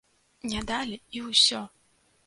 Не 0.53 0.63
далі 0.71 0.99
і 1.21 1.23
ўсё! 1.29 1.65